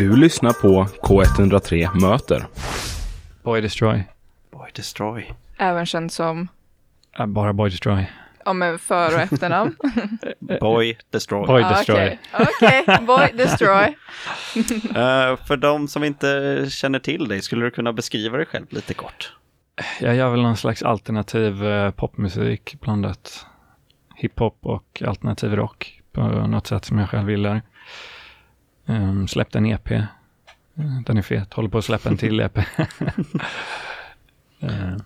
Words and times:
Du 0.00 0.16
lyssnar 0.16 0.52
på 0.52 0.84
K103 0.84 2.00
Möter. 2.00 2.46
Boy 3.42 3.60
Destroy. 3.60 4.04
Boy 4.52 4.70
Destroy. 4.74 5.30
Även 5.58 5.86
känd 5.86 6.12
som, 6.12 6.48
Äh, 7.18 7.26
bara 7.26 7.52
Boy 7.52 7.70
Destroy. 7.70 8.04
ja 8.44 8.52
men 8.52 8.78
för 8.78 9.14
och 9.14 9.20
efternamn. 9.20 9.76
Boy 10.60 10.96
Destroy. 11.10 11.46
Boy 11.46 11.62
Ah, 11.62 11.68
Destroy. 11.70 12.18
Okej, 12.32 12.84
okej. 12.86 12.98
Boy 13.06 13.30
Destroy. 13.34 13.84
Eh, 14.84 15.36
för 15.46 15.56
de 15.56 15.88
som 15.88 16.04
inte 16.04 16.66
känner 16.70 16.98
till 16.98 17.28
dig, 17.28 17.42
skulle 17.42 17.64
du 17.64 17.70
kunna 17.70 17.92
beskriva 17.92 18.36
dig 18.36 18.46
själv 18.46 18.66
lite 18.70 18.94
kort? 18.94 19.32
Jag 20.00 20.14
gör 20.16 20.30
väl 20.30 20.42
någon 20.42 20.56
slags 20.56 20.82
alternativ 20.82 21.64
eh, 21.66 21.90
popmusik 21.90 22.76
blandat 22.80 23.46
hiphop 24.16 24.58
och 24.62 25.02
alternativ 25.06 25.56
rock 25.56 26.00
på 26.12 26.20
något 26.22 26.66
sätt 26.66 26.84
som 26.84 26.98
jag 26.98 27.08
själv 27.10 27.30
gillar. 27.30 27.62
Um, 28.90 29.28
släppte 29.28 29.58
en 29.58 29.66
EP. 29.66 29.90
Eh, 29.90 30.04
Den 31.06 31.16
är 31.18 31.22
fet. 31.22 31.52
Håller 31.54 31.68
på 31.68 31.78
att 31.78 31.84
släppa 31.84 32.08
en 32.08 32.16
till 32.16 32.40
EP. 32.40 32.58
Eh, 34.62 34.96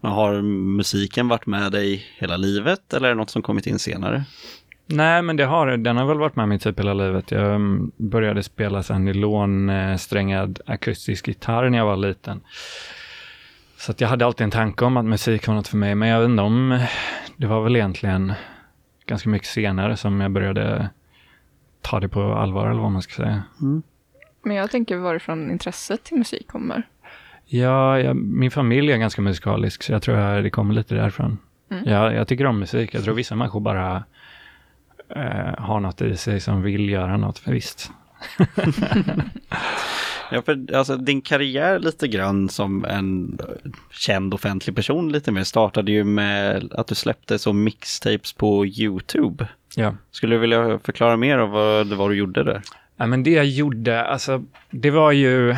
Men 0.00 0.12
Har 0.12 0.42
musiken 0.76 1.28
varit 1.28 1.46
med 1.46 1.72
dig 1.72 2.06
hela 2.18 2.36
livet 2.36 2.92
eller 2.94 3.08
är 3.08 3.12
det 3.14 3.18
något 3.18 3.30
som 3.30 3.42
kommit 3.42 3.66
in 3.66 3.78
senare? 3.78 4.24
Nej, 4.86 5.22
men 5.22 5.36
det 5.36 5.44
har, 5.44 5.76
den 5.76 5.96
har 5.96 6.06
väl 6.06 6.18
varit 6.18 6.36
med 6.36 6.48
mig 6.48 6.58
typ 6.58 6.78
hela 6.78 6.94
livet. 6.94 7.30
Jag 7.30 7.54
mm, 7.54 7.90
började 7.96 8.42
spela 8.42 8.82
sen 8.82 9.04
nylonsträngad 9.04 10.60
akustisk 10.66 11.28
gitarr 11.28 11.68
när 11.70 11.78
jag 11.78 11.86
var 11.86 11.96
liten. 11.96 12.40
Så 13.78 13.94
jag 13.98 14.08
hade 14.08 14.26
alltid 14.26 14.44
en 14.44 14.50
tanke 14.50 14.84
om 14.84 14.96
att 14.96 15.04
musik 15.04 15.46
var 15.46 15.54
något 15.54 15.68
för 15.68 15.76
mig, 15.76 15.94
men 15.94 16.08
jag 16.08 16.20
vet 16.20 16.28
inte 16.28 16.42
om 16.42 16.72
eh, 16.72 16.88
det 17.36 17.46
var 17.46 17.62
väl 17.62 17.76
egentligen 17.76 18.32
ganska 19.06 19.28
mycket 19.28 19.48
senare 19.48 19.96
som 19.96 20.20
jag 20.20 20.30
började 20.30 20.90
ta 21.84 22.00
det 22.00 22.08
på 22.08 22.34
allvar 22.34 22.70
eller 22.70 22.80
vad 22.80 22.92
man 22.92 23.02
ska 23.02 23.14
säga. 23.14 23.42
Men 24.42 24.56
jag 24.56 24.70
tänker 24.70 24.96
varifrån 24.96 25.50
intresset 25.50 26.04
till 26.04 26.18
musik 26.18 26.46
kommer. 26.46 26.82
Ja, 27.46 28.00
jag, 28.00 28.16
min 28.16 28.50
familj 28.50 28.92
är 28.92 28.96
ganska 28.96 29.22
musikalisk, 29.22 29.82
så 29.82 29.92
jag 29.92 30.02
tror 30.02 30.16
att 30.16 30.44
det 30.44 30.50
kommer 30.50 30.74
lite 30.74 30.94
därifrån. 30.94 31.38
Mm. 31.70 31.84
Ja, 31.86 32.12
jag 32.12 32.28
tycker 32.28 32.46
om 32.46 32.58
musik. 32.58 32.94
Jag 32.94 33.04
tror 33.04 33.14
vissa 33.14 33.36
människor 33.36 33.60
bara 33.60 34.04
eh, 35.16 35.58
har 35.58 35.80
något 35.80 36.00
i 36.00 36.16
sig 36.16 36.40
som 36.40 36.62
vill 36.62 36.88
göra 36.88 37.16
något, 37.16 37.38
för 37.38 37.52
visst. 37.52 37.90
Ja, 40.34 40.42
för, 40.42 40.74
alltså, 40.74 40.96
din 40.96 41.20
karriär 41.20 41.78
lite 41.78 42.08
grann 42.08 42.48
som 42.48 42.84
en 42.84 43.38
känd 43.90 44.34
offentlig 44.34 44.76
person 44.76 45.12
lite 45.12 45.32
mer 45.32 45.44
startade 45.44 45.92
ju 45.92 46.04
med 46.04 46.72
att 46.72 46.86
du 46.86 46.94
släppte 46.94 47.38
så 47.38 47.52
mixtapes 47.52 48.32
på 48.32 48.66
YouTube. 48.66 49.48
Ja. 49.76 49.96
Skulle 50.10 50.34
du 50.34 50.38
vilja 50.38 50.78
förklara 50.78 51.16
mer 51.16 51.38
av 51.38 51.50
vad 51.50 51.86
det 51.86 51.96
var 51.96 52.10
du 52.10 52.16
gjorde 52.16 52.44
där? 52.44 52.62
Ja, 52.96 53.06
men 53.06 53.22
det 53.22 53.30
jag 53.30 53.46
gjorde, 53.46 54.04
alltså, 54.04 54.44
det 54.70 54.90
var 54.90 55.12
ju... 55.12 55.56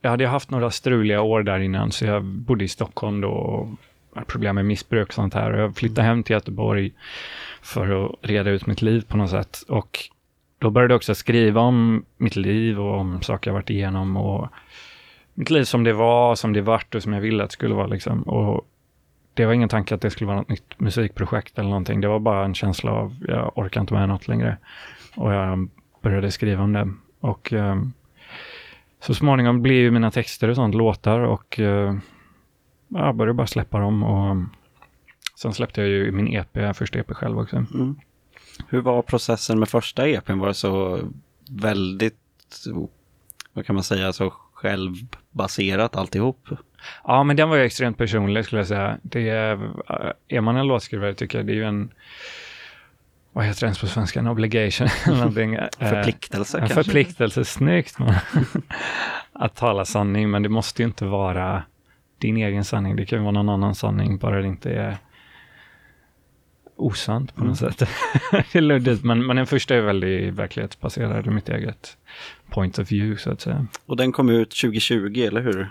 Jag 0.00 0.10
hade 0.10 0.26
haft 0.26 0.50
några 0.50 0.70
struliga 0.70 1.20
år 1.20 1.42
där 1.42 1.58
innan, 1.58 1.92
så 1.92 2.04
jag 2.04 2.24
bodde 2.24 2.64
i 2.64 2.68
Stockholm 2.68 3.20
då 3.20 3.28
och 3.28 3.68
hade 4.14 4.26
problem 4.26 4.54
med 4.54 4.64
missbruk 4.64 5.08
och 5.08 5.14
sånt 5.14 5.34
här. 5.34 5.52
Och 5.52 5.60
jag 5.60 5.76
flyttade 5.76 6.06
hem 6.06 6.22
till 6.22 6.34
Göteborg 6.34 6.92
för 7.62 8.04
att 8.04 8.16
reda 8.22 8.50
ut 8.50 8.66
mitt 8.66 8.82
liv 8.82 9.04
på 9.08 9.16
något 9.16 9.30
sätt. 9.30 9.62
Och 9.68 9.98
då 10.58 10.70
började 10.70 10.92
jag 10.92 10.96
också 10.96 11.14
skriva 11.14 11.60
om 11.60 12.04
mitt 12.16 12.36
liv 12.36 12.80
och 12.80 13.00
om 13.00 13.22
saker 13.22 13.50
jag 13.50 13.54
varit 13.54 13.70
igenom 13.70 14.16
och 14.16 14.48
mitt 15.34 15.50
liv 15.50 15.64
som 15.64 15.84
det 15.84 15.92
var, 15.92 16.34
som 16.34 16.52
det 16.52 16.60
vart 16.60 16.94
och 16.94 17.02
som 17.02 17.12
jag 17.12 17.20
ville 17.20 17.44
att 17.44 17.50
det 17.50 17.52
skulle 17.52 17.74
vara 17.74 17.86
liksom. 17.86 18.22
Och 18.22 18.66
det 19.34 19.46
var 19.46 19.52
ingen 19.52 19.68
tanke 19.68 19.94
att 19.94 20.00
det 20.00 20.10
skulle 20.10 20.28
vara 20.28 20.38
något 20.38 20.48
nytt 20.48 20.80
musikprojekt 20.80 21.58
eller 21.58 21.68
någonting. 21.68 22.00
Det 22.00 22.08
var 22.08 22.18
bara 22.18 22.44
en 22.44 22.54
känsla 22.54 22.92
av, 22.92 23.16
jag 23.28 23.58
orkar 23.58 23.80
inte 23.80 23.94
med 23.94 24.08
något 24.08 24.28
längre. 24.28 24.56
Och 25.16 25.32
jag 25.32 25.68
började 26.02 26.30
skriva 26.30 26.62
om 26.62 26.72
det. 26.72 26.88
Och 27.20 27.52
eh, 27.52 27.76
så 29.00 29.14
småningom 29.14 29.62
blev 29.62 29.76
ju 29.76 29.90
mina 29.90 30.10
texter 30.10 30.48
och 30.48 30.56
sånt 30.56 30.74
låtar 30.74 31.20
och 31.20 31.60
eh, 31.60 31.96
jag 32.88 33.14
började 33.14 33.34
bara 33.34 33.46
släppa 33.46 33.78
dem. 33.78 34.02
Och 34.02 34.36
sen 35.40 35.52
släppte 35.52 35.80
jag 35.80 35.90
ju 35.90 36.12
min 36.12 36.28
EP, 36.28 36.76
första 36.76 36.98
EP 36.98 37.10
själv 37.10 37.38
också. 37.38 37.56
Mm. 37.56 37.96
Hur 38.68 38.80
var 38.80 39.02
processen 39.02 39.58
med 39.58 39.68
första 39.68 40.08
EPn? 40.08 40.38
Var 40.38 40.48
det 40.48 40.54
så 40.54 41.00
väldigt, 41.50 42.16
vad 43.52 43.66
kan 43.66 43.74
man 43.74 43.84
säga, 43.84 44.12
så 44.12 44.30
självbaserat 44.52 45.96
alltihop? 45.96 46.48
Ja, 47.04 47.22
men 47.22 47.36
den 47.36 47.48
var 47.48 47.56
ju 47.56 47.62
extremt 47.62 47.98
personlig 47.98 48.44
skulle 48.44 48.60
jag 48.60 48.68
säga. 48.68 48.98
Det 49.02 49.28
är, 49.28 49.52
eh, 49.90 50.12
är 50.28 50.40
man 50.40 50.56
en 50.56 50.66
låtskrivare 50.66 51.14
tycker 51.14 51.38
jag, 51.38 51.46
det 51.46 51.52
är 51.52 51.56
ju 51.56 51.64
en, 51.64 51.90
vad 53.32 53.44
heter 53.44 53.60
det 53.60 53.66
ens 53.66 53.80
på 53.80 53.86
svenska, 53.86 54.20
en 54.20 54.26
obligation 54.26 54.88
eller 55.06 55.16
någonting. 55.16 55.54
Eh, 55.54 55.68
Förpliktelse 55.78 56.58
En 56.58 56.68
kanske? 56.68 56.84
förpliktelse, 56.84 57.44
snyggt. 57.44 57.98
Man. 57.98 58.14
att 59.32 59.56
tala 59.56 59.84
sanning, 59.84 60.30
men 60.30 60.42
det 60.42 60.48
måste 60.48 60.82
ju 60.82 60.86
inte 60.88 61.04
vara 61.04 61.62
din 62.18 62.36
egen 62.36 62.64
sanning. 62.64 62.96
Det 62.96 63.06
kan 63.06 63.18
ju 63.18 63.22
vara 63.22 63.32
någon 63.32 63.48
annan 63.48 63.74
sanning, 63.74 64.18
bara 64.18 64.42
det 64.42 64.48
inte 64.48 64.70
är 64.70 64.96
osant 66.78 67.34
på 67.34 67.44
något 67.44 67.58
sätt. 67.58 67.78
det 68.30 68.54
är 68.54 68.60
luddigt, 68.60 69.04
men, 69.04 69.26
men 69.26 69.36
den 69.36 69.46
första 69.46 69.74
är 69.74 69.80
väldigt 69.80 70.34
verklighetsbaserad 70.34 71.26
och 71.26 71.32
mitt 71.32 71.48
eget 71.48 71.96
point 72.50 72.78
of 72.78 72.92
view, 72.92 73.22
så 73.22 73.30
att 73.30 73.40
säga. 73.40 73.66
Och 73.86 73.96
den 73.96 74.12
kom 74.12 74.28
ut 74.28 74.50
2020, 74.50 75.24
eller 75.26 75.40
hur? 75.40 75.68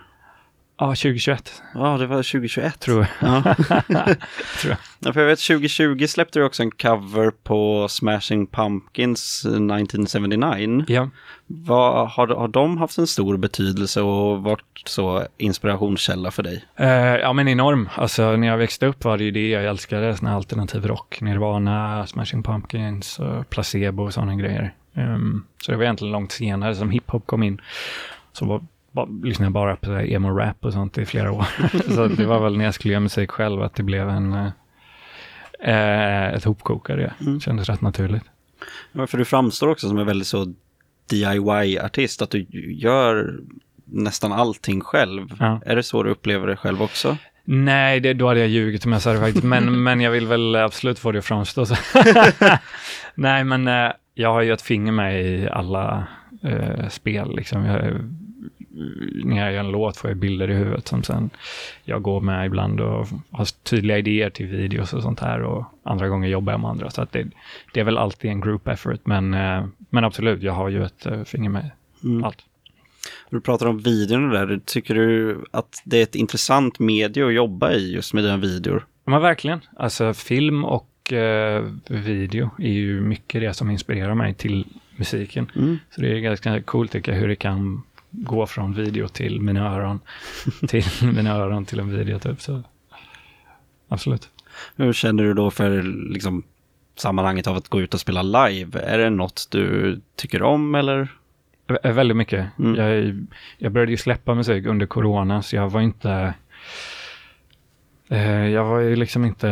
Ja, 0.80 0.86
2021, 0.86 1.64
Ja, 1.74 1.98
det 1.98 2.08
var 2.08 2.16
2021. 2.16 2.80
tror 2.80 3.08
jag. 3.22 3.30
Ja. 3.30 3.56
Tror 4.62 4.70
jag. 4.70 4.78
Ja, 5.00 5.14
för 5.14 5.20
jag 5.20 5.28
vet 5.28 5.40
2020 5.40 6.06
släppte 6.08 6.40
du 6.40 6.46
också 6.46 6.64
en 6.64 6.72
cover 6.72 7.32
på 7.44 7.88
Smashing 7.90 8.48
Pumpkins 8.48 9.46
1979. 9.46 10.86
Ja. 10.88 11.10
Vad, 11.48 12.10
har, 12.10 12.28
har 12.28 12.48
de 12.48 12.78
haft 12.78 12.98
en 12.98 13.08
stor 13.08 13.38
betydelse 13.38 14.02
och 14.02 14.44
varit 14.44 14.84
så 14.86 15.28
inspirationskälla 15.38 16.32
för 16.32 16.44
dig? 16.44 16.66
Eh, 16.76 16.90
ja, 17.16 17.34
men 17.34 17.48
enorm. 17.48 17.90
Alltså, 17.96 18.36
när 18.36 18.48
jag 18.48 18.58
växte 18.58 18.86
upp 18.86 19.04
var 19.04 19.18
det 19.18 19.24
ju 19.24 19.32
det 19.32 19.50
jag 19.50 19.66
älskade, 19.66 20.18
sån 20.18 20.28
här 20.28 20.36
alternativ 20.36 20.86
rock. 20.86 21.22
Nirvana, 21.22 22.08
Smashing 22.08 22.44
Pumpkins, 22.44 23.20
Placebo 23.50 24.04
och 24.04 24.14
sådana 24.14 24.36
grejer. 24.36 24.74
Ehm, 24.96 25.44
så 25.62 25.72
det 25.72 25.78
var 25.78 25.84
egentligen 25.84 26.12
långt 26.12 26.32
senare 26.32 26.76
som 26.76 26.90
hiphop 26.92 27.28
kom 27.28 27.44
in. 27.44 27.62
Så 28.34 28.46
var, 28.46 28.62
bara, 28.92 29.06
lyssnade 29.24 29.46
jag 29.46 29.54
bara 29.54 29.76
på 29.76 29.92
emo-rap 29.92 30.66
och 30.66 30.74
sånt 30.74 30.98
i 30.98 31.06
flera 31.06 31.32
år. 31.32 31.46
så 31.96 32.08
det 32.08 32.26
var 32.26 32.40
väl 32.40 32.58
när 32.58 32.66
jag 32.66 32.74
skulle 32.74 32.94
göra 32.94 33.02
musik 33.02 33.32
själv 33.32 33.62
att 33.62 33.76
det 33.76 33.84
blev 33.84 34.10
en, 34.10 34.34
eh, 34.34 34.50
eh, 35.60 36.34
ett 36.34 36.44
hopkok 36.44 36.90
av 36.90 36.98
det. 36.98 37.14
Mm. 37.22 37.40
Kändes 37.40 37.70
rätt 37.70 37.82
naturligt. 37.82 38.24
Ja, 38.92 39.08
för 39.08 39.18
du 39.18 39.26
framstår 39.26 39.68
också 39.68 39.88
som 39.88 39.98
en 39.98 40.06
väldigt 40.06 40.28
så 40.28 40.54
DIY-artist, 41.10 42.22
att 42.22 42.30
du 42.30 42.46
gör 42.74 43.40
nästan 43.86 44.32
allting 44.32 44.82
själv. 44.82 45.36
Ja. 45.40 45.62
Är 45.66 45.76
det 45.76 45.84
så 45.84 46.04
du 46.04 46.10
upplever 46.10 46.48
det 46.48 46.58
själv 46.58 46.82
också? 46.82 47.18
Nej, 47.44 48.00
det, 48.00 48.14
då 48.14 48.28
hade 48.28 48.40
jag 48.40 48.50
ljugit 48.50 48.86
om 48.86 48.92
jag 48.92 49.02
sa 49.02 49.14
det 49.14 49.20
faktiskt. 49.20 49.44
Men, 49.44 49.84
men 49.84 50.02
jag 50.02 50.12
vill 50.12 50.28
väl 50.28 50.56
absolut 50.56 51.00
få 51.00 51.12
det 51.12 51.20
att 51.20 51.26
framstå 51.26 51.66
så. 51.66 51.76
Nej, 53.16 53.44
men 53.44 53.68
eh, 53.68 53.92
jag 54.14 54.34
har 54.34 54.42
ju 54.42 54.54
ett 54.54 54.62
finger 54.62 54.92
med 54.92 55.26
i 55.26 55.50
alla 55.50 56.08
eh, 56.44 56.88
spel. 56.90 57.36
Liksom. 57.36 57.66
Jag, 57.66 57.94
när 59.24 59.38
jag 59.38 59.54
gör 59.54 59.60
en 59.60 59.72
låt 59.72 59.98
får 59.98 60.10
jag 60.10 60.18
bilder 60.18 60.50
i 60.50 60.54
huvudet 60.54 60.88
som 60.88 61.04
sen 61.04 61.30
jag 61.84 62.02
går 62.02 62.22
med 62.22 62.46
ibland 62.46 62.82
och 62.82 63.08
har 63.32 63.64
tydliga 63.64 63.98
idéer 63.98 64.30
till 64.30 64.46
videos 64.48 64.94
och 64.94 65.02
sånt 65.04 65.20
här. 65.20 65.42
Och 65.42 65.66
andra 65.84 66.08
gånger 66.08 66.30
jobbar 66.30 66.54
jag 66.54 66.60
med 66.60 66.70
andra. 66.70 66.90
Så 66.90 67.02
att 67.02 67.12
det, 67.12 67.28
det 67.74 67.80
är 67.80 67.84
väl 67.84 67.98
alltid 67.98 68.32
en 68.32 68.42
group 68.42 68.68
effort. 68.68 69.00
Men, 69.04 69.34
eh, 69.34 69.66
men 69.90 70.04
absolut, 70.04 70.44
jag 70.44 70.54
har 70.54 70.70
ju 70.70 70.84
ett 70.84 71.06
eh, 71.06 71.24
finger 71.24 71.50
med 71.50 71.72
Mm. 72.04 72.24
allt. 72.24 72.38
Du 73.30 73.42
pratar 73.42 73.66
om 73.66 73.80
videorna 73.80 74.34
där, 74.34 74.60
tycker 74.66 74.96
du 74.96 75.38
att 75.52 75.82
det 75.86 75.98
är 75.98 76.04
ett 76.04 76.16
intressant 76.16 76.80
medie 76.80 77.26
att 77.26 77.34
jobba 77.34 77.72
i 77.72 77.94
just 77.94 78.14
med 78.14 78.24
dina 78.24 78.38
videor? 78.38 78.86
Ja, 79.06 79.12
men 79.12 79.22
verkligen. 79.22 79.60
Alltså 79.76 80.14
film 80.14 80.66
och 80.66 81.14
eh, 81.14 81.66
video 81.88 82.50
är 82.60 82.72
ju 82.72 83.02
mycket 83.02 83.42
det 83.42 83.54
som 83.54 83.70
inspirerar 83.70 84.16
mig 84.16 84.34
till 84.34 84.66
musiken. 84.96 85.52
Mm. 85.56 85.78
Så 85.92 86.02
det 86.02 86.08
är 86.12 86.20
ganska 86.20 86.62
coolt 86.62 86.92
tycker 86.92 87.12
jag 87.12 87.20
hur 87.20 87.28
det 87.28 87.36
kan 87.36 87.84
gå 88.10 88.48
från 88.48 88.74
video 88.74 89.08
till 89.08 89.42
mina 89.42 89.76
öron. 89.76 90.00
till 90.68 90.84
mina 91.16 91.32
öron 91.36 91.66
till 91.66 91.80
en 91.80 91.98
video 91.98 92.20
typ. 92.20 92.42
Så 92.42 92.64
absolut. 93.88 94.30
Hur 94.76 94.94
känner 94.94 95.24
du 95.24 95.34
då 95.34 95.52
för 95.52 95.82
liksom, 96.12 96.44
sammanhanget 96.96 97.48
av 97.48 97.58
att 97.58 97.68
gå 97.70 97.82
ut 97.82 97.94
och 97.94 98.00
spela 98.00 98.22
live? 98.22 98.80
Är 98.80 98.98
det 98.98 99.10
något 99.10 99.48
du 99.52 100.00
tycker 100.16 100.44
om 100.44 100.76
eller? 100.76 101.08
Vä- 101.68 101.92
Väldigt 101.94 102.18
mycket. 102.18 102.48
Mm. 102.60 102.76
Jag, 102.76 103.26
jag 103.58 103.72
började 103.72 103.92
ju 103.92 103.98
släppa 103.98 104.36
musik 104.36 104.66
under 104.66 104.86
corona 104.86 105.42
så 105.42 105.56
jag 105.56 105.70
var 105.70 105.82
inte... 105.82 106.34
Eh, 108.10 108.48
jag 108.48 108.64
var 108.66 108.80
ju 108.80 108.96
liksom 108.96 109.26
inte... 109.26 109.48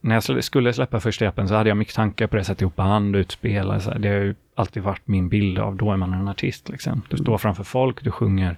När 0.00 0.14
jag 0.14 0.44
skulle 0.44 0.72
släppa 0.72 1.00
första 1.00 1.26
EPen 1.26 1.48
så 1.48 1.54
hade 1.54 1.68
jag 1.68 1.76
mycket 1.76 1.94
tankar 1.94 2.26
på 2.26 2.36
det, 2.36 2.44
sätta 2.44 2.62
ihop 2.62 2.76
band, 2.76 3.16
utspela. 3.16 3.80
Så 3.80 3.90
här. 3.90 3.98
det 3.98 4.34
alltid 4.56 4.82
varit 4.82 5.02
min 5.08 5.28
bild 5.28 5.58
av 5.58 5.76
då 5.76 5.92
är 5.92 5.96
man 5.96 6.12
en 6.14 6.28
artist. 6.28 6.68
Liksom. 6.68 7.02
Du 7.08 7.16
står 7.16 7.38
framför 7.38 7.64
folk, 7.64 8.04
du 8.04 8.10
sjunger. 8.10 8.56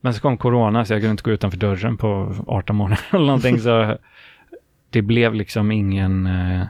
Men 0.00 0.14
så 0.14 0.20
kom 0.20 0.36
corona 0.38 0.84
så 0.84 0.92
jag 0.92 1.00
kunde 1.00 1.10
inte 1.10 1.22
gå 1.22 1.30
utanför 1.30 1.58
dörren 1.58 1.96
på 1.96 2.34
18 2.46 2.76
månader 2.76 3.04
eller 3.10 3.26
någonting. 3.26 3.60
Så 3.60 3.98
det 4.90 5.02
blev 5.02 5.34
liksom 5.34 5.70
ingen... 5.70 6.26
Eh, 6.26 6.60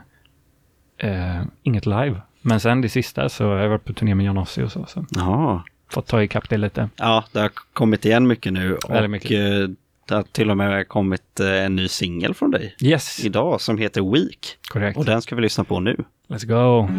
eh, 0.97 1.41
inget 1.63 1.85
live 1.85 2.21
Men 2.41 2.59
sen 2.59 2.81
det 2.81 2.89
sista 2.89 3.29
så 3.29 3.45
har 3.49 3.57
jag 3.57 3.69
varit 3.69 3.85
på 3.85 3.93
turné 3.93 4.15
med 4.15 4.25
John 4.25 4.37
och 4.37 4.47
så. 4.47 4.69
så 4.69 5.05
Ja. 5.09 5.63
fått 5.91 6.07
ta 6.07 6.23
ikapp 6.23 6.49
det 6.49 6.57
lite. 6.57 6.89
ja, 6.95 7.23
det 7.31 7.39
har 7.39 7.51
kommit 7.73 8.05
igen 8.05 8.27
mycket 8.27 8.53
nu 8.53 8.75
och 8.75 9.09
mycket. 9.09 9.31
eh, 9.31 9.69
det 10.07 10.15
har 10.15 10.23
till 10.23 10.51
och 10.51 10.57
med 10.57 10.87
kommit 10.87 11.39
eh, 11.39 11.65
en 11.65 11.75
ny 11.75 11.87
singel 11.87 12.33
från 12.33 12.51
dig 12.51 12.75
Yes, 12.81 13.25
idag 13.25 13.61
som 13.61 13.77
heter 13.77 14.11
Week. 14.11 14.57
korrekt. 14.69 14.97
Och 14.97 15.05
den 15.05 15.21
ska 15.21 15.35
vi 15.35 15.41
lyssna 15.41 15.63
på 15.63 15.79
nu. 15.79 15.95
Let's 16.27 16.45
go. 16.47 16.89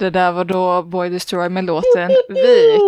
Det 0.00 0.10
där 0.10 0.32
var 0.32 0.44
då 0.44 0.82
Boy 0.82 1.08
Destroy 1.08 1.48
med 1.48 1.64
låten 1.64 2.10
Vi. 2.28 2.78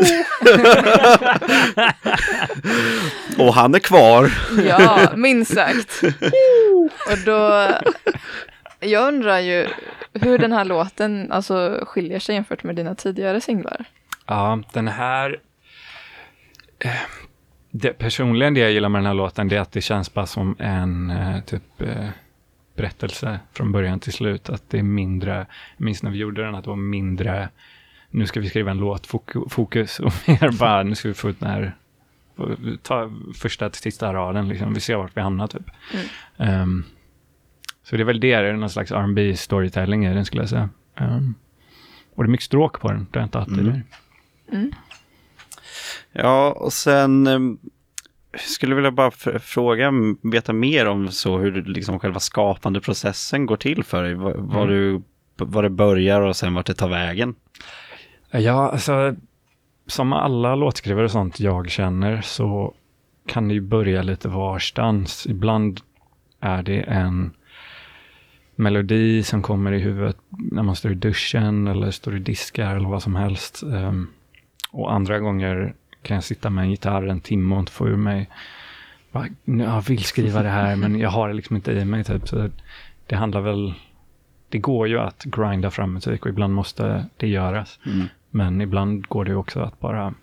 Och 3.38 3.54
han 3.54 3.74
är 3.74 3.78
kvar! 3.78 4.30
Ja, 4.68 4.98
minst 5.16 5.54
sagt. 5.54 6.02
Och 7.10 7.18
då, 7.26 7.68
jag 8.80 9.08
undrar 9.08 9.38
ju 9.38 9.68
hur 10.12 10.38
den 10.38 10.52
här 10.52 10.64
låten 10.64 11.32
alltså, 11.32 11.84
skiljer 11.86 12.18
sig 12.18 12.34
jämfört 12.34 12.62
med 12.62 12.76
dina 12.76 12.94
tidigare 12.94 13.40
singlar. 13.40 13.84
Ja, 14.26 14.62
den 14.72 14.88
här... 14.88 15.38
eh, 16.84 16.90
Det, 17.70 17.92
personligen 17.92 18.54
det 18.54 18.60
jag 18.60 18.72
gillar 18.72 18.88
med 18.88 18.98
den 18.98 19.06
här 19.06 19.14
låten 19.14 19.48
det 19.48 19.56
är 19.56 19.60
att 19.60 19.72
det 19.72 19.80
känns 19.80 20.14
bara 20.14 20.26
som 20.26 20.56
en 20.58 21.10
eh, 21.10 21.40
typ 21.44 21.82
eh, 21.82 22.06
berättelse 22.74 23.40
från 23.52 23.72
början 23.72 24.00
till 24.00 24.12
slut. 24.12 24.48
Att 24.50 24.70
det 24.70 24.78
är 24.78 24.82
mindre, 24.82 25.46
jag 25.76 25.84
minns 25.84 26.02
när 26.02 26.10
vi 26.10 26.18
gjorde 26.18 26.44
den 26.44 26.54
att 26.54 26.64
det 26.64 26.70
var 26.70 26.76
mindre, 26.76 27.48
nu 28.10 28.26
ska 28.26 28.40
vi 28.40 28.48
skriva 28.48 28.70
en 28.70 28.78
låt, 28.78 29.06
fok- 29.08 29.48
fokus 29.50 30.00
och 30.00 30.12
mer 30.28 30.58
bara, 30.58 30.82
nu 30.82 30.94
ska 30.94 31.08
vi 31.08 31.14
få 31.14 31.30
ut 31.30 31.40
den 31.40 31.50
här, 31.50 31.76
ta 32.82 33.10
första 33.34 33.70
till 33.70 33.82
sista 33.82 34.14
raden 34.14 34.48
liksom, 34.48 34.74
vi 34.74 34.80
ser 34.80 34.96
vart 34.96 35.16
vi 35.16 35.20
hamnar 35.20 35.46
typ. 35.46 35.66
Ehm, 36.36 36.84
så 37.84 37.96
det 37.96 38.02
är 38.02 38.04
väl 38.04 38.20
det, 38.20 38.36
det 38.40 38.48
är 38.48 38.52
någon 38.52 38.70
slags 38.70 38.92
R&B 38.92 39.36
storytelling 39.36 40.06
i 40.06 40.14
den 40.14 40.24
skulle 40.24 40.42
jag 40.42 40.48
säga. 40.50 40.68
Ehm, 40.96 41.34
och 42.14 42.24
det 42.24 42.28
är 42.28 42.30
mycket 42.30 42.44
stråk 42.46 42.80
på 42.80 42.88
den, 42.92 43.06
det 43.10 43.18
har 43.18 43.22
jag 43.22 43.26
inte 43.26 43.38
alltid 43.38 43.58
Mm. 43.58 43.72
där. 43.72 43.82
Ja, 46.12 46.52
och 46.52 46.72
sen 46.72 47.26
eh, 47.26 47.38
skulle 48.38 48.74
vilja 48.74 48.90
bara 48.90 49.10
fråga, 49.40 49.92
veta 50.22 50.52
mer 50.52 50.86
om 50.88 51.08
så 51.08 51.38
hur 51.38 51.62
liksom 51.64 51.98
själva 51.98 52.20
skapande 52.20 52.80
processen 52.80 53.46
går 53.46 53.56
till 53.56 53.84
för 53.84 54.02
dig. 54.02 54.14
Var, 54.14 54.34
var, 54.34 54.62
Mm. 54.62 54.68
du, 54.74 55.02
var 55.44 55.62
det 55.62 55.70
börjar 55.70 56.20
och 56.20 56.36
sen 56.36 56.54
vart 56.54 56.66
det 56.66 56.74
tar 56.74 56.88
vägen. 56.88 57.34
Ja, 58.30 58.70
alltså 58.70 59.14
som 59.86 60.12
alla 60.12 60.54
låtskrivare 60.54 61.04
och 61.04 61.10
sånt 61.10 61.40
jag 61.40 61.70
känner 61.70 62.20
så 62.20 62.74
kan 63.26 63.48
det 63.48 63.54
ju 63.54 63.60
börja 63.60 64.02
lite 64.02 64.28
varstans. 64.28 65.26
Ibland 65.26 65.80
är 66.40 66.62
det 66.62 66.80
en 66.80 67.30
melodi 68.56 69.22
som 69.22 69.42
kommer 69.42 69.72
i 69.72 69.78
huvudet 69.78 70.16
när 70.30 70.62
man 70.62 70.76
står 70.76 70.92
i 70.92 70.94
duschen 70.94 71.66
eller 71.66 71.90
står 71.90 72.16
i 72.16 72.18
diskar 72.18 72.76
eller 72.76 72.88
vad 72.88 73.02
som 73.02 73.16
helst. 73.16 73.62
Ehm, 73.62 74.06
och 74.70 74.92
andra 74.92 75.18
gånger 75.18 75.74
kan 76.02 76.14
jag 76.14 76.24
sitta 76.24 76.50
med 76.50 76.64
en 76.64 76.70
gitarr 76.70 77.06
en 77.06 77.20
timme 77.20 77.54
och 77.54 77.60
inte 77.60 77.72
få 77.72 77.88
ur 77.88 77.96
mig. 77.96 78.28
Bara, 79.12 79.26
"Nu, 79.44 79.64
Jag 79.64 79.80
vill 79.82 80.04
skriva 80.04 80.42
det 80.42 80.48
här 80.48 80.76
men 80.76 80.98
jag 80.98 81.10
har 81.10 81.28
det 81.28 81.34
liksom 81.34 81.56
inte 81.56 81.72
i 81.72 81.84
mig. 81.84 82.04
Typ. 82.04 82.28
Så 82.28 82.48
det 83.06 83.16
handlar 83.16 83.40
väl... 83.40 83.74
Det 84.48 84.58
går 84.58 84.88
ju 84.88 84.98
att 85.00 85.24
grinda 85.24 85.70
fram 85.70 85.92
musik 85.92 86.22
och 86.22 86.28
ibland 86.28 86.54
måste 86.54 87.06
det 87.16 87.28
göras. 87.28 87.78
Mm. 87.86 88.06
Men 88.30 88.60
ibland 88.60 89.06
går 89.08 89.24
det 89.24 89.30
ju 89.30 89.36
också 89.36 89.60
att 89.60 89.80
bara 89.80 90.14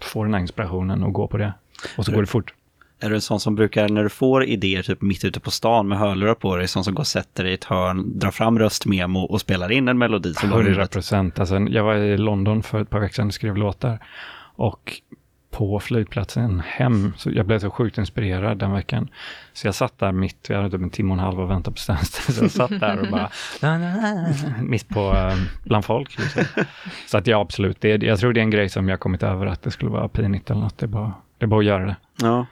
få 0.00 0.24
den 0.24 0.34
här 0.34 0.40
inspirationen 0.40 1.02
och 1.02 1.12
gå 1.12 1.26
på 1.28 1.36
det. 1.36 1.52
Och 1.96 2.04
så 2.04 2.10
Ja. 2.12 2.14
går 2.14 2.22
det 2.22 2.26
fort. 2.26 2.54
Är 3.00 3.08
du 3.08 3.14
en 3.14 3.20
sån 3.20 3.40
som 3.40 3.54
brukar, 3.54 3.88
när 3.88 4.02
du 4.02 4.08
får 4.08 4.44
idéer 4.44 4.82
typ 4.82 5.02
mitt 5.02 5.24
ute 5.24 5.40
på 5.40 5.50
stan 5.50 5.88
med 5.88 5.98
hörlurar 5.98 6.34
på 6.34 6.56
dig, 6.56 6.68
sån 6.68 6.84
som 6.84 6.94
går 6.94 7.00
och 7.02 7.06
sätter 7.06 7.42
dig 7.44 7.52
i 7.52 7.54
ett 7.54 7.64
hörn, 7.64 8.18
drar 8.18 8.30
fram 8.30 8.58
röstmemo 8.58 9.18
och 9.20 9.40
spelar 9.40 9.72
in 9.72 9.88
en 9.88 9.98
melodi 9.98 10.34
som 10.34 10.48
du 10.48 10.54
har 10.54 10.60
i 10.60 10.62
100 10.62 10.70
huvudet? 10.72 10.90
procent. 10.92 11.38
Alltså, 11.38 11.58
jag 11.58 11.84
var 11.84 11.94
i 11.94 12.16
London 12.18 12.62
för 12.62 12.80
ett 12.80 12.90
par 12.90 13.00
veckor 13.00 13.14
sedan 13.14 13.26
och 13.26 13.34
skrev 13.34 13.56
låtar. 13.56 13.98
Och 14.56 15.00
på 15.50 15.80
flygplatsen 15.80 16.62
hem, 16.66 17.12
så 17.16 17.30
jag 17.32 17.46
blev 17.46 17.58
så 17.58 17.70
sjukt 17.70 17.98
inspirerad 17.98 18.58
den 18.58 18.72
veckan. 18.72 19.08
Så 19.52 19.66
jag 19.66 19.74
satt 19.74 19.98
där 19.98 20.12
mitt, 20.12 20.46
jag 20.48 20.56
hade 20.56 20.70
typ 20.70 20.80
en 20.80 20.90
timme 20.90 21.10
och 21.10 21.18
en 21.18 21.24
halv 21.24 21.40
och 21.40 21.50
väntade 21.50 21.74
på 21.74 21.78
ställstället. 21.80 22.34
Så 22.38 22.44
jag 22.44 22.50
satt 22.50 22.80
där 22.80 22.98
och 23.00 23.06
bara, 23.10 23.30
mitt 24.62 24.88
på, 24.88 25.00
eh, 25.00 25.34
bland 25.64 25.84
folk. 25.84 26.18
Liksom. 26.18 26.44
Så 27.06 27.18
att 27.18 27.26
ja, 27.26 27.40
absolut, 27.40 27.80
det, 27.80 28.02
jag 28.02 28.18
tror 28.18 28.32
det 28.32 28.40
är 28.40 28.42
en 28.42 28.50
grej 28.50 28.68
som 28.68 28.88
jag 28.88 29.00
kommit 29.00 29.22
över, 29.22 29.46
att 29.46 29.62
det 29.62 29.70
skulle 29.70 29.90
vara 29.90 30.08
pinigt 30.08 30.50
eller 30.50 30.60
något. 30.60 30.78
Det 30.78 30.86
är 30.86 30.88
bara, 30.88 31.12
det 31.38 31.44
är 31.44 31.48
bara 31.48 31.60
att 31.60 31.66
göra 31.66 31.86
det. 31.86 31.96
Ja. 32.22 32.46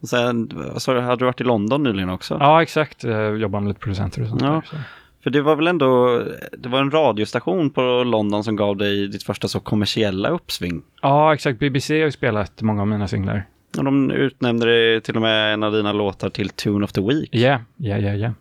Och 0.00 0.08
sen, 0.08 0.50
sa 0.76 0.94
du, 0.94 1.00
hade 1.00 1.16
du 1.16 1.24
varit 1.24 1.40
i 1.40 1.44
London 1.44 1.82
nyligen 1.82 2.08
också? 2.08 2.36
Ja, 2.40 2.62
exakt. 2.62 3.04
Jag 3.04 3.38
jobbar 3.38 3.60
med 3.60 3.68
lite 3.68 3.80
producenter 3.80 4.22
och 4.22 4.28
sånt 4.28 4.42
Ja. 4.42 4.48
där. 4.50 4.62
Så. 4.70 4.76
För 5.22 5.30
det 5.30 5.42
var 5.42 5.56
väl 5.56 5.66
ändå, 5.66 6.22
det 6.58 6.68
var 6.68 6.80
en 6.80 6.90
radiostation 6.90 7.70
på 7.70 8.04
London 8.04 8.44
som 8.44 8.56
gav 8.56 8.76
dig 8.76 9.08
ditt 9.08 9.22
första 9.22 9.48
så 9.48 9.60
kommersiella 9.60 10.28
uppsving. 10.28 10.82
Ja, 11.02 11.34
exakt. 11.34 11.58
BBC 11.58 11.98
har 11.98 12.04
ju 12.04 12.12
spelat 12.12 12.62
många 12.62 12.80
av 12.80 12.88
mina 12.88 13.08
singlar. 13.08 13.46
Och 13.78 13.84
de 13.84 14.10
utnämnde 14.10 14.66
det 14.66 15.00
till 15.00 15.16
och 15.16 15.22
med 15.22 15.54
en 15.54 15.62
av 15.62 15.72
dina 15.72 15.92
låtar 15.92 16.30
till 16.30 16.48
Tune 16.48 16.84
of 16.84 16.92
the 16.92 17.00
Week. 17.00 17.28
Ja, 17.32 17.60
ja, 17.76 17.98
ja, 17.98 18.14
ja. 18.14 18.32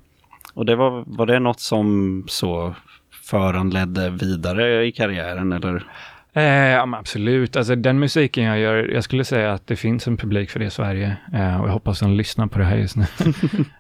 Och 0.54 0.66
det 0.66 0.75
var, 0.75 1.04
var 1.07 1.25
det 1.25 1.39
något 1.39 1.60
som 1.60 2.24
så 2.28 2.75
föranledde 3.24 4.10
vidare 4.10 4.86
i 4.86 4.92
karriären 4.92 5.54
eller? 5.54 5.84
Eh, 6.33 6.44
ja, 6.44 6.98
absolut. 6.98 7.56
Alltså 7.56 7.75
den 7.75 8.00
musiken 8.00 8.44
jag 8.44 8.60
gör, 8.60 8.75
jag 8.94 9.04
skulle 9.04 9.24
säga 9.24 9.54
att 9.54 9.68
det 9.68 9.75
finns 9.75 10.07
en 10.07 10.18
publik 10.18 10.50
för 10.50 10.60
det 10.60 10.66
i 10.66 10.69
Sverige. 10.69 11.18
Eh, 11.33 11.62
och 11.62 11.68
jag 11.68 11.74
hoppas 11.74 12.00
de 12.00 12.12
lyssnar 12.12 12.48
på 12.48 12.60
det 12.60 12.66
här 12.66 12.78
just 12.78 12.95
nu. 12.95 13.06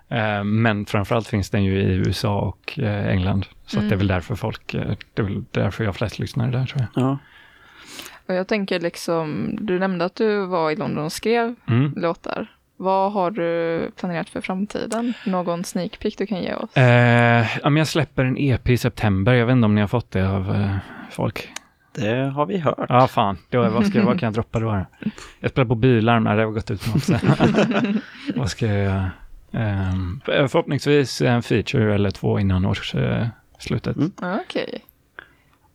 eh, 0.17 0.43
men 0.43 0.85
framförallt 0.85 1.27
finns 1.27 1.49
den 1.49 1.63
ju 1.63 1.79
i 1.81 1.93
USA 1.93 2.39
och 2.39 2.79
eh, 2.79 3.07
England. 3.07 3.45
Så 3.65 3.79
att 3.79 3.89
det 3.89 3.95
är 3.95 3.97
väl 3.97 4.07
därför 4.07 4.35
folk, 4.35 4.73
eh, 4.73 4.91
det 5.13 5.21
är 5.21 5.23
väl 5.23 5.43
därför 5.51 5.83
jag 5.83 5.87
har 5.89 5.93
flest 5.93 6.19
lyssnare 6.19 6.51
där 6.51 6.65
tror 6.65 6.81
jag. 6.93 7.03
Ja. 7.03 7.17
Och 8.27 8.33
jag 8.33 8.47
tänker 8.47 8.79
liksom, 8.79 9.57
du 9.61 9.79
nämnde 9.79 10.05
att 10.05 10.15
du 10.15 10.45
var 10.45 10.71
i 10.71 10.75
London 10.75 11.05
och 11.05 11.11
skrev 11.11 11.55
Mm. 11.67 11.93
låtar. 11.95 12.47
Vad 12.77 13.11
har 13.13 13.31
du 13.31 13.91
planerat 13.99 14.29
för 14.29 14.41
framtiden? 14.41 15.13
Någon 15.25 15.63
sneak 15.63 15.99
peek 15.99 16.17
du 16.17 16.25
kan 16.25 16.41
ge 16.43 16.53
oss? 16.53 16.77
Eh, 16.77 17.45
jag 17.77 17.87
släpper 17.87 18.25
en 18.25 18.37
EP 18.37 18.69
i 18.69 18.77
september. 18.77 19.33
Jag 19.33 19.45
vet 19.45 19.53
inte 19.53 19.65
om 19.65 19.75
ni 19.75 19.81
har 19.81 19.87
fått 19.87 20.11
det 20.11 20.29
av 20.29 20.55
eh, 20.55 20.75
folk. 21.11 21.49
Det 21.93 22.15
har 22.15 22.45
vi 22.45 22.57
hört. 22.57 22.85
Ja, 22.89 23.07
fan. 23.07 23.37
Då, 23.49 23.69
vad, 23.69 23.87
ska, 23.87 24.05
vad 24.05 24.19
kan 24.19 24.27
jag 24.27 24.33
droppa 24.33 24.59
då? 24.59 24.85
Jag 25.39 25.51
spelar 25.51 25.67
på 25.67 25.75
bilarm, 25.75 26.23
nej 26.23 26.35
det 26.35 26.43
har 26.43 26.51
gått 26.51 26.71
ut 26.71 26.93
något. 26.93 27.03
så. 27.03 27.13
vad 28.35 28.49
ska 28.49 28.65
jag 28.65 28.83
göra? 28.83 29.11
Ehm, 29.53 30.21
förhoppningsvis 30.25 31.21
en 31.21 31.43
feature 31.43 31.95
eller 31.95 32.11
två 32.11 32.39
innan 32.39 32.65
årsslutet. 32.65 33.95
Mm. 33.95 34.11
Ja, 34.21 34.39
Okej. 34.45 34.85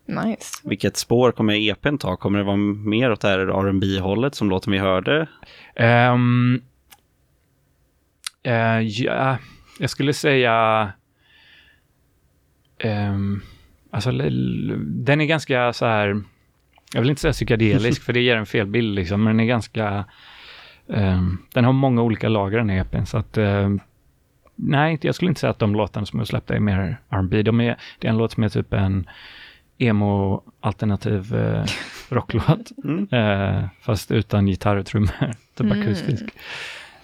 Nice. 0.06 0.60
Vilket 0.64 0.96
spår 0.96 1.32
kommer 1.32 1.54
EPn 1.54 1.96
ta? 1.96 2.16
Kommer 2.16 2.38
det 2.38 2.44
vara 2.44 2.56
mer 2.56 3.12
åt 3.12 3.20
det 3.20 3.28
här 3.28 3.38
rb 3.38 4.00
hållet 4.00 4.34
som 4.34 4.50
låten 4.50 4.72
vi 4.72 4.78
hörde? 4.78 5.26
Ehm, 5.74 6.62
eh, 8.42 8.80
ja, 8.80 9.38
jag 9.78 9.90
skulle 9.90 10.12
säga... 10.12 10.92
Um, 12.84 13.42
alltså, 13.96 14.10
den 14.80 15.20
är 15.20 15.24
ganska 15.24 15.72
så 15.72 15.86
här... 15.86 16.22
Jag 16.94 17.00
vill 17.00 17.10
inte 17.10 17.22
säga 17.22 17.32
psykedelisk, 17.32 18.02
för 18.04 18.12
det 18.12 18.20
ger 18.20 18.36
en 18.36 18.46
fel 18.46 18.66
bild, 18.66 18.94
liksom, 18.94 19.24
men 19.24 19.36
den 19.36 19.40
är 19.44 19.48
ganska... 19.48 20.04
ehm, 20.88 21.38
den 21.52 21.64
har 21.64 21.72
många 21.72 22.02
olika 22.02 22.28
lager, 22.28 22.58
den 22.58 22.68
här 22.68 22.80
EPn, 22.80 23.04
så 23.04 23.18
att... 23.18 23.36
ehm, 23.38 23.80
nej, 24.54 24.98
jag 25.02 25.14
skulle 25.14 25.28
inte 25.28 25.40
säga 25.40 25.50
att 25.50 25.58
de 25.58 25.74
låtarna 25.74 26.06
som 26.06 26.18
jag 26.18 26.28
släppte 26.28 26.54
är 26.54 26.60
mer 26.60 26.98
R&B. 27.08 27.42
De 27.42 27.60
är, 27.60 27.76
det 27.98 28.06
är 28.08 28.10
en 28.12 28.18
låt 28.18 28.32
som 28.32 28.42
är 28.44 28.48
typ 28.48 28.72
en 28.72 29.06
emo-alternativ 29.78 31.34
eh, 31.34 31.64
rocklåt. 32.08 32.70
Mm. 32.84 33.08
Eh, 33.10 33.64
fast 33.80 34.10
utan 34.10 34.48
gitarr 34.48 34.76
och 34.76 34.86
trummor, 34.86 35.10
typ 35.54 35.60
Mm. 35.60 35.80
akustisk. 35.80 36.24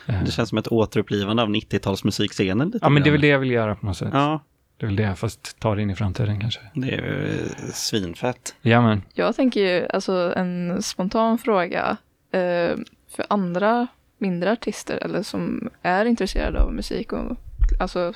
Eh, 0.06 0.22
Det 0.25 0.30
känns 0.30 0.49
som 0.49 0.58
ett 0.58 0.68
återupplivande 0.68 1.42
av 1.42 1.49
90-talsmusikscenen 1.49 2.64
lite 2.64 2.78
ja, 2.82 2.88
men 2.88 3.02
det 3.02 3.08
är 3.08 3.12
väl 3.12 3.20
det 3.20 3.26
jag 3.26 3.38
vill 3.38 3.50
göra 3.50 3.75
på 3.75 3.87
något 3.87 3.96
sätt. 3.96 4.08
Ja, 4.12 4.40
Det 4.82 4.86
är 4.86 4.88
väl 4.88 4.96
det, 4.96 5.14
fast 5.14 5.60
ta 5.60 5.74
det 5.74 5.82
in 5.82 5.90
i 5.90 5.94
framtiden 5.94 6.40
kanske. 6.40 6.60
det 6.74 6.94
är 6.94 7.24
eh, 7.24 7.70
svinfett. 7.72 8.54
Ja, 8.62 8.82
men. 8.82 9.02
Jag 9.14 9.36
tänker 9.36 9.60
ju, 9.60 9.86
alltså 9.88 10.32
en 10.36 10.82
spontan 10.82 11.38
fråga. 11.38 11.96
Eh, 12.32 12.76
för 13.08 13.26
andra 13.28 13.86
mindre 14.18 14.52
artister 14.52 14.96
eller 14.96 15.22
som 15.22 15.70
är 15.82 16.04
intresserade 16.04 16.60
av 16.60 16.72
musik 16.72 17.12
och 17.12 17.36
alltså 17.80 18.12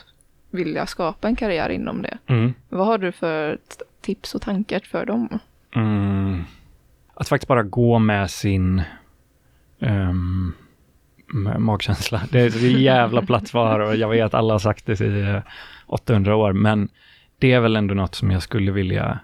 vilja 0.50 0.86
skapa 0.86 1.28
en 1.28 1.36
karriär 1.36 1.68
inom 1.68 2.02
det. 2.02 2.18
Mm. 2.26 2.54
Vad 2.68 2.86
har 2.86 2.98
du 2.98 3.12
för 3.12 3.58
tips 4.00 4.34
och 4.34 4.42
tankar 4.42 4.80
för 4.80 5.06
dem? 5.06 5.38
Mm. 5.74 6.42
Att 7.14 7.28
faktiskt 7.28 7.48
bara 7.48 7.62
gå 7.62 7.98
med 7.98 8.30
sin 8.30 8.82
ehm, 9.80 10.08
m- 10.10 10.52
magkänsla. 11.58 12.22
Det 12.30 12.40
är 12.40 12.46
ett 12.46 12.62
jävla 12.62 13.22
platt 13.22 13.48
svar 13.48 13.80
och 13.80 13.96
jag 13.96 14.08
vet 14.08 14.24
att 14.24 14.34
alla 14.34 14.54
har 14.54 14.58
sagt 14.58 14.86
det 14.86 15.00
i 15.00 15.20
eh, 15.20 15.40
800 15.86 16.36
år, 16.36 16.52
men 16.52 16.88
det 17.38 17.52
är 17.52 17.60
väl 17.60 17.76
ändå 17.76 17.94
något 17.94 18.14
som 18.14 18.30
jag 18.30 18.42
skulle 18.42 18.72
vilja 18.72 19.18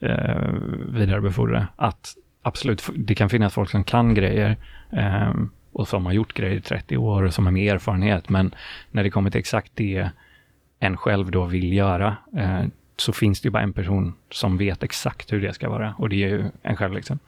eh, 0.00 0.52
vidarebefordra. 0.88 1.66
Att 1.76 2.14
absolut, 2.42 2.90
det 2.94 3.14
kan 3.14 3.30
finnas 3.30 3.54
folk 3.54 3.70
som 3.70 3.84
kan 3.84 4.14
grejer. 4.14 4.56
eh, 4.92 5.32
och 5.76 5.88
som 5.88 6.06
har 6.06 6.12
gjort 6.12 6.34
grejer 6.34 6.56
i 6.56 6.60
30 6.60 6.96
år 6.96 7.22
och 7.22 7.34
som 7.34 7.44
har 7.44 7.52
mer 7.52 7.74
erfarenhet. 7.74 8.28
Men 8.28 8.54
när 8.90 9.04
det 9.04 9.10
kommer 9.10 9.30
till 9.30 9.38
exakt 9.38 9.72
det 9.74 10.10
en 10.78 10.96
själv 10.96 11.30
då 11.30 11.44
vill 11.44 11.72
göra, 11.72 12.16
eh, 12.36 12.64
så 12.96 13.12
finns 13.12 13.40
det 13.40 13.46
ju 13.46 13.50
bara 13.50 13.62
en 13.62 13.72
person 13.72 14.14
som 14.30 14.58
vet 14.58 14.82
exakt 14.82 15.32
hur 15.32 15.40
det 15.40 15.52
ska 15.52 15.68
vara 15.68 15.94
och 15.98 16.08
det 16.08 16.24
är 16.24 16.28
ju 16.28 16.44
en 16.62 16.76
själv. 16.76 16.94
Liksom. 16.94 17.18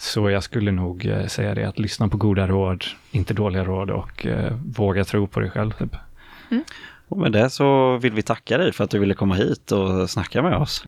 Så 0.00 0.30
jag 0.30 0.42
skulle 0.42 0.72
nog 0.72 1.06
eh, 1.06 1.26
säga 1.26 1.54
det, 1.54 1.64
att 1.64 1.78
lyssna 1.78 2.08
på 2.08 2.16
goda 2.16 2.46
råd, 2.46 2.84
inte 3.10 3.34
dåliga 3.34 3.64
råd 3.64 3.90
och 3.90 4.26
eh, 4.26 4.52
våga 4.76 5.04
tro 5.04 5.26
på 5.26 5.40
dig 5.40 5.50
själv. 5.50 5.70
Typ. 5.70 5.96
Och 7.08 7.18
med 7.18 7.32
det 7.32 7.50
så 7.50 7.96
vill 7.96 8.12
vi 8.12 8.22
tacka 8.22 8.58
dig 8.58 8.72
för 8.72 8.84
att 8.84 8.90
du 8.90 8.98
ville 8.98 9.14
komma 9.14 9.34
hit 9.34 9.72
och 9.72 10.10
snacka 10.10 10.42
med 10.42 10.56
oss. 10.56 10.84